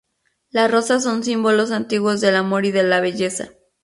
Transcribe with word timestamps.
Las 0.49 0.71
rosas 0.71 1.03
son 1.03 1.23
símbolos 1.23 1.69
antiguos 1.69 2.21
del 2.21 2.35
amor 2.35 2.65
y 2.65 2.71
de 2.71 2.81
la 2.81 3.01
belleza. 3.01 3.49